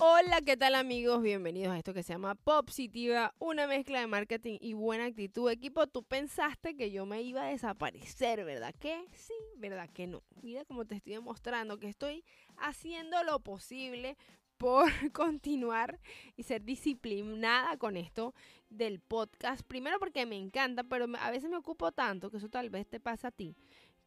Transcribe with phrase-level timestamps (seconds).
[0.00, 1.22] Hola, ¿qué tal amigos?
[1.22, 5.50] Bienvenidos a esto que se llama Positiva, una mezcla de marketing y buena actitud.
[5.50, 9.34] Equipo, tú pensaste que yo me iba a desaparecer, ¿verdad que sí?
[9.56, 10.22] ¿Verdad que no?
[10.40, 12.24] Mira cómo te estoy demostrando que estoy
[12.58, 14.16] haciendo lo posible
[14.56, 15.98] por continuar
[16.36, 18.34] y ser disciplinada con esto
[18.70, 19.62] del podcast.
[19.66, 23.00] Primero porque me encanta, pero a veces me ocupo tanto que eso tal vez te
[23.00, 23.56] pasa a ti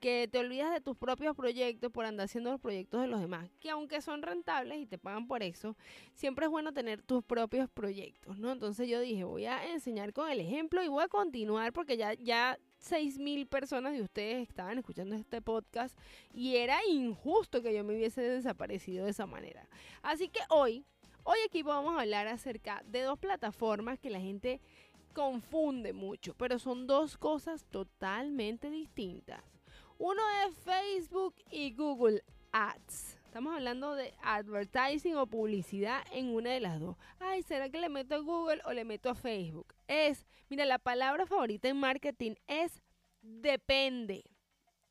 [0.01, 3.49] que te olvidas de tus propios proyectos por andar haciendo los proyectos de los demás,
[3.59, 5.77] que aunque son rentables y te pagan por eso,
[6.15, 8.51] siempre es bueno tener tus propios proyectos, ¿no?
[8.51, 12.15] Entonces yo dije, voy a enseñar con el ejemplo y voy a continuar porque ya,
[12.15, 12.57] ya
[13.19, 15.97] mil personas de ustedes estaban escuchando este podcast
[16.33, 19.69] y era injusto que yo me hubiese desaparecido de esa manera.
[20.01, 20.83] Así que hoy,
[21.23, 24.59] hoy aquí vamos a hablar acerca de dos plataformas que la gente
[25.13, 29.43] confunde mucho, pero son dos cosas totalmente distintas.
[30.03, 33.19] Uno es Facebook y Google Ads.
[33.23, 36.97] Estamos hablando de advertising o publicidad en una de las dos.
[37.19, 39.75] Ay, ¿será que le meto a Google o le meto a Facebook?
[39.87, 42.81] Es, mira, la palabra favorita en marketing es
[43.21, 44.23] depende.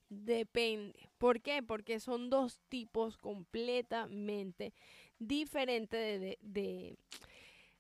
[0.09, 1.11] Depende.
[1.19, 1.61] ¿Por qué?
[1.61, 4.73] Porque son dos tipos completamente
[5.19, 6.97] diferentes de, de,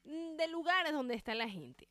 [0.03, 1.89] de, lugares donde está la gente.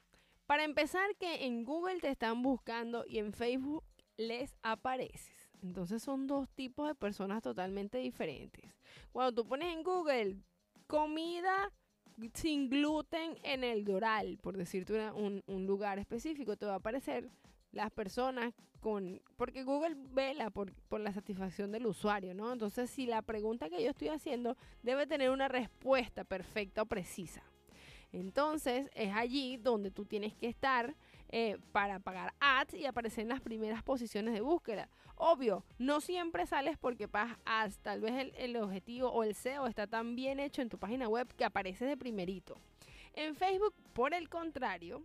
[0.48, 3.86] Para empezar, que en Google te están buscando y en Facebook
[4.20, 5.50] les apareces.
[5.64, 8.76] Entonces son dos tipos de personas totalmente diferentes.
[9.12, 10.38] Cuando tú pones en Google
[10.88, 11.72] comida
[12.34, 17.30] sin gluten en el Doral, por decirte un, lugar específico, te va a aparecer
[17.72, 19.22] las personas con...
[19.38, 22.52] Porque Google vela por, por la satisfacción del usuario, ¿no?
[22.52, 27.44] Entonces si la pregunta que yo estoy haciendo debe tener una respuesta perfecta o precisa.
[28.12, 30.96] Entonces es allí donde tú tienes que estar
[31.30, 34.90] eh, para pagar ads y aparecer en las primeras posiciones de búsqueda.
[35.16, 37.78] Obvio, no siempre sales porque pagas ads.
[37.80, 41.08] Tal vez el, el objetivo o el SEO está tan bien hecho en tu página
[41.08, 42.58] web que apareces de primerito.
[43.14, 45.04] En Facebook, por el contrario,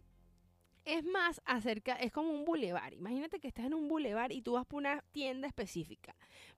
[0.84, 2.92] es más acerca, es como un bulevar.
[2.94, 6.14] Imagínate que estás en un bulevar y tú vas por una tienda específica.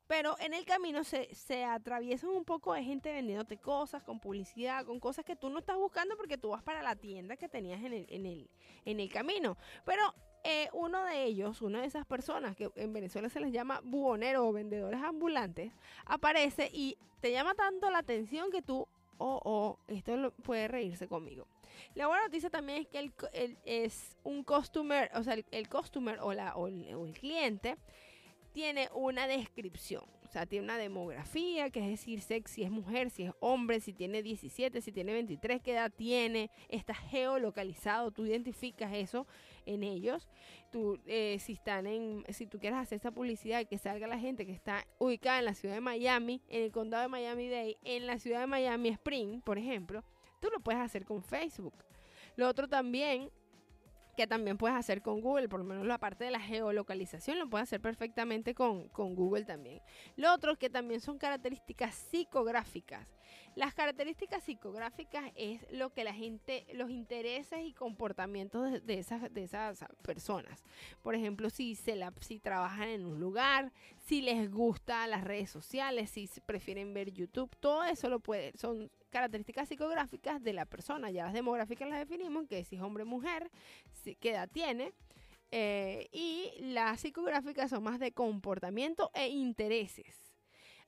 [0.06, 4.84] Pero en el camino se, se atraviesan un poco de gente vendiéndote cosas, con publicidad,
[4.84, 7.82] con cosas que tú no estás buscando porque tú vas para la tienda que tenías
[7.82, 8.50] en el, en el,
[8.84, 9.56] en el camino.
[9.84, 13.81] Pero eh, uno de ellos, una de esas personas que en Venezuela se les llama
[13.82, 15.72] buhonero o vendedores ambulantes,
[16.04, 18.86] aparece y te llama tanto la atención que tú
[19.19, 21.47] oh, oh, esto puede reírse conmigo.
[21.94, 22.98] La buena noticia también es que
[23.32, 27.76] el, es un customer, o sea, el, el customer o, la, o el cliente
[28.56, 33.25] tiene una descripción, o sea, tiene una demografía, que es decir, si es mujer, si
[33.25, 38.94] es hombre, si tiene 17, si tiene 23, qué edad tiene, está geolocalizado, tú identificas
[38.94, 39.26] eso
[39.66, 40.26] en ellos.
[40.72, 44.47] Tú, eh, si están en, si tú quieres hacer esa publicidad que salga la gente
[44.47, 48.19] que está ubicada en la ciudad de Miami, en el condado de Miami-Dade, en la
[48.19, 50.03] ciudad de Miami Spring, por ejemplo,
[50.41, 51.74] tú lo puedes hacer con Facebook.
[52.36, 53.30] Lo otro también
[54.16, 57.50] que también puedes hacer con Google, por lo menos la parte de la geolocalización lo
[57.50, 59.82] puedes hacer perfectamente con, con Google también.
[60.16, 63.06] Lo otro que también son características psicográficas.
[63.56, 69.44] Las características psicográficas es lo que la gente, los intereses y comportamientos de, esas, de
[69.44, 70.62] esas personas.
[71.02, 73.72] Por ejemplo, si, se la, si trabajan en un lugar,
[74.04, 78.90] si les gusta las redes sociales, si prefieren ver YouTube, todo eso lo puede, son
[79.08, 81.10] características psicográficas de la persona.
[81.10, 83.50] Ya las demográficas las definimos, que si es hombre o mujer,
[84.20, 84.92] qué edad tiene.
[85.50, 90.25] Eh, y las psicográficas son más de comportamiento e intereses.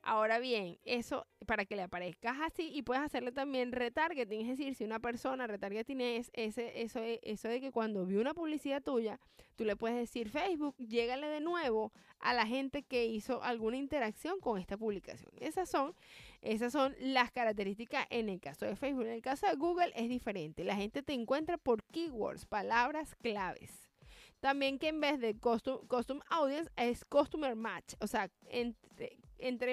[0.01, 4.75] Ahora bien, eso para que le aparezcas así y puedes hacerle también retargeting, es decir,
[4.75, 9.19] si una persona retargeting es ese, eso, eso de que cuando vio una publicidad tuya,
[9.55, 14.39] tú le puedes decir Facebook, llégale de nuevo a la gente que hizo alguna interacción
[14.39, 15.31] con esta publicación.
[15.39, 15.93] Esas son,
[16.41, 19.05] esas son las características en el caso de Facebook.
[19.05, 20.63] En el caso de Google es diferente.
[20.63, 23.89] La gente te encuentra por keywords, palabras claves.
[24.39, 27.95] También que en vez de custom, audience es customer match.
[27.99, 29.17] O sea, entre,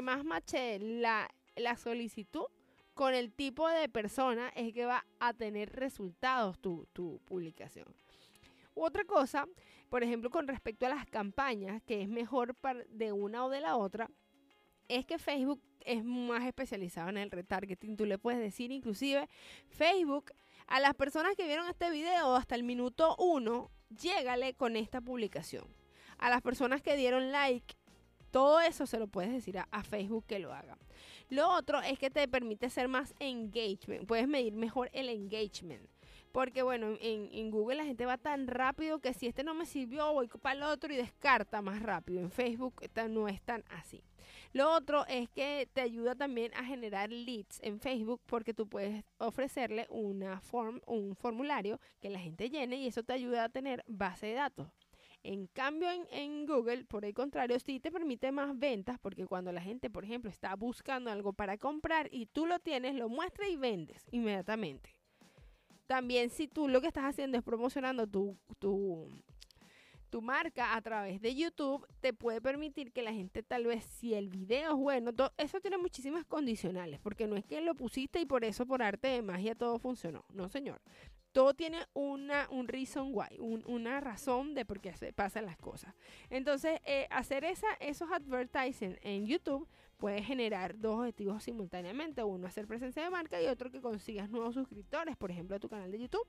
[0.03, 2.47] más matche la, la solicitud
[2.95, 7.87] con el tipo de persona es que va a tener resultados tu, tu publicación.
[8.75, 9.47] Otra cosa,
[9.89, 12.55] por ejemplo, con respecto a las campañas, que es mejor
[12.89, 14.11] de una o de la otra,
[14.89, 17.97] es que Facebook es más especializado en el retargeting.
[17.97, 19.29] Tú le puedes decir inclusive
[19.69, 20.33] Facebook
[20.67, 25.65] a las personas que vieron este video hasta el minuto 1 llégale con esta publicación.
[26.19, 27.77] A las personas que dieron like,
[28.37, 30.77] todo eso se lo puedes decir a, Facebook que lo haga.
[31.31, 34.07] Lo otro es que te permite ser más engagement.
[34.07, 35.89] Puedes medir mejor el engagement.
[36.33, 39.65] Porque bueno, en, en, Google la gente va tan rápido que si este no me
[39.65, 42.21] sirvió, voy para el otro y descarta más rápido.
[42.21, 44.05] En Facebook no es tan así.
[44.53, 49.03] Lo otro es que te ayuda también a generar leads en Facebook porque tú puedes
[49.17, 53.83] ofrecerle una form, un formulario que la gente llene y eso te ayuda a tener
[53.87, 54.69] base de datos.
[55.23, 59.61] En cambio, en, Google, por el contrario, sí te permite más ventas porque cuando la
[59.61, 63.57] gente, por ejemplo, está buscando algo para comprar y tú lo tienes, lo muestra y
[63.57, 64.95] vendes inmediatamente.
[65.87, 69.09] También si tú lo que estás haciendo es promocionando tu, tu,
[70.11, 74.15] tu marca a través de YouTube, te puede permitir que la gente tal vez, si
[74.15, 78.27] el video es bueno, eso tiene muchísimas condicionales, porque no es que lo pusiste y
[78.27, 80.25] por eso por arte de magia todo funcionó.
[80.29, 80.81] No, señor
[81.37, 85.95] todo tiene una, un reason why, una razón de por qué se pasan las cosas.
[86.31, 89.69] Entonces, eh, hacer esos advertising en YouTube
[89.99, 92.25] puede generar dos objetivos simultáneamente.
[92.25, 95.69] Uno, hacer presencia de marca y otro, que consigas nuevos suscriptores, por ejemplo, a tu
[95.69, 96.27] canal de YouTube.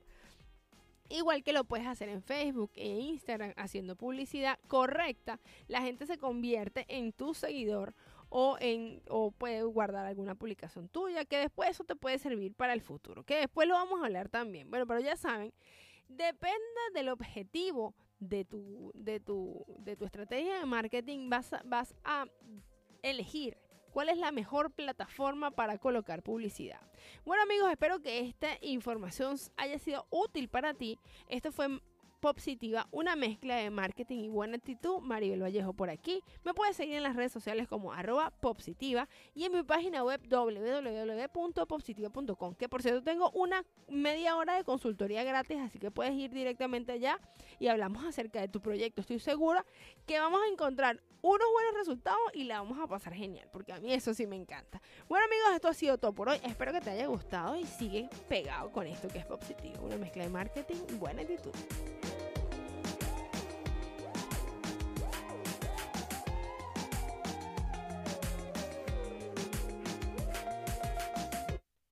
[1.08, 6.18] Igual que lo puedes hacer en Facebook e Instagram haciendo publicidad correcta, la gente se
[6.18, 7.94] convierte en tu seguidor
[8.28, 12.72] o, en, o puede guardar alguna publicación tuya, que después eso te puede servir para
[12.72, 14.70] el futuro, que después lo vamos a hablar también.
[14.70, 15.52] Bueno, pero ya saben,
[16.08, 22.26] depende del objetivo de tu, de tu, de tu estrategia de marketing, vas vas a
[23.02, 23.56] elegir
[23.92, 26.80] cuál es la mejor plataforma para colocar publicidad.
[27.24, 30.98] Bueno amigos, espero que esta información haya sido útil para ti.
[31.28, 31.80] Esto fue
[32.20, 34.98] Positiva, una mezcla de marketing y buena actitud.
[35.00, 36.20] Maribel Vallejo por aquí.
[36.44, 40.20] Me puedes seguir en las redes sociales como arroba Popsitiva y en mi página web
[40.28, 46.32] www.popsitiva.com, que por cierto tengo una media hora de consultoría gratis, así que puedes ir
[46.32, 47.20] directamente allá
[47.60, 49.00] y hablamos acerca de tu proyecto.
[49.00, 49.64] Estoy segura
[50.04, 53.80] que vamos a encontrar unos buenos resultados y la vamos a pasar genial, porque a
[53.80, 54.80] mí eso sí me encanta.
[55.08, 56.38] Bueno amigos, esto ha sido todo por hoy.
[56.44, 60.24] Espero que te haya gustado y sigue pegado con esto que es Positiva, una mezcla
[60.24, 61.52] de marketing y buena actitud.